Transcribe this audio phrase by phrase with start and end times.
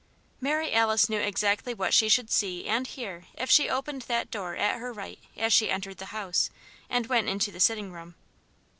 [0.39, 4.55] Mary Alice knew exactly what she should see and hear if she opened that door
[4.55, 6.49] at her right as she entered the house,
[6.89, 8.15] and went into the sitting room.